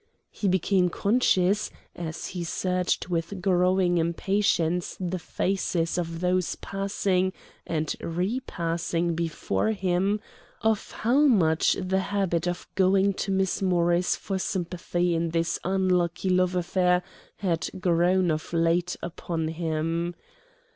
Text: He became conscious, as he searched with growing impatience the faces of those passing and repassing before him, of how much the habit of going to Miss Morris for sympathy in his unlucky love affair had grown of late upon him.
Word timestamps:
He 0.31 0.47
became 0.47 0.89
conscious, 0.89 1.69
as 1.95 2.29
he 2.29 2.43
searched 2.43 3.11
with 3.11 3.39
growing 3.39 3.99
impatience 3.99 4.97
the 4.99 5.19
faces 5.19 5.95
of 5.95 6.21
those 6.21 6.55
passing 6.55 7.33
and 7.67 7.93
repassing 8.01 9.13
before 9.13 9.73
him, 9.73 10.19
of 10.63 10.89
how 10.89 11.27
much 11.27 11.73
the 11.79 11.99
habit 11.99 12.47
of 12.47 12.67
going 12.73 13.13
to 13.13 13.29
Miss 13.31 13.61
Morris 13.61 14.15
for 14.15 14.39
sympathy 14.39 15.13
in 15.13 15.29
his 15.31 15.59
unlucky 15.63 16.31
love 16.31 16.55
affair 16.55 17.03
had 17.35 17.69
grown 17.79 18.31
of 18.31 18.51
late 18.53 18.95
upon 19.03 19.49
him. 19.49 20.15